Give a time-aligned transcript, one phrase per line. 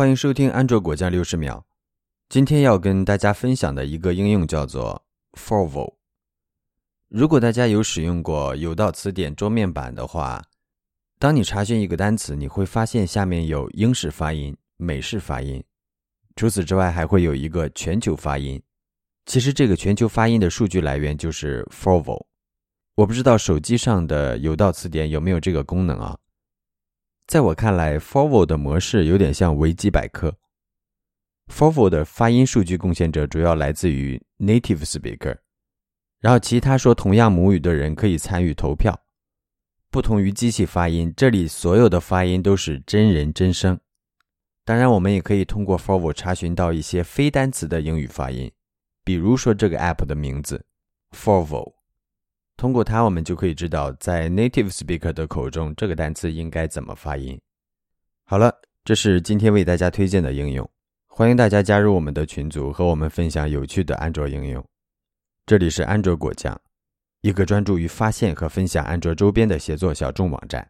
[0.00, 1.62] 欢迎收听安卓果酱六十秒。
[2.30, 5.96] 今天要跟大家分享的一个应用叫做 Forvo。
[7.10, 10.42] 如果大家有使用过有道词典桌面版的话，
[11.18, 15.62] 当你查询一个单词，你会发现下面有英式发音、美式发音，
[16.34, 18.58] 除此之外还会有一个全球发音。
[19.26, 22.24] 其实这个全球发音的数据来源就是 Forvo。
[22.94, 26.18] 我不知道手机上的有道词典有没有这个功能啊？
[27.30, 30.34] 在我看来，Forvo 的模式有点像维基百科。
[31.46, 35.36] Forvo 的发音数据贡献者主要来自于 native speaker，
[36.18, 39.00] 然后其他说同样母语的人可以参与投票。
[39.92, 43.78] 不同于机器发音，这里所有的发音都是真人真声。
[44.64, 48.50] 当然，我们也可以通过 Forvo 查询到一些非单词的英语发音，
[49.04, 50.66] 比如说这个 app 的名字
[51.12, 51.74] Forvo。
[52.60, 57.40] 通过它，我们就可以知道在 native speaker 的口中，这个单词应该怎么发音。
[58.26, 60.70] 好了，这是今天为大家推荐的应用，
[61.06, 64.62] 欢迎大家加入我们的群组，和我们分享有趣的安卓应用。
[65.46, 66.60] 这里是安卓果酱，
[67.22, 70.69] 一个专注于发现和分享安卓周边的协作小众网站。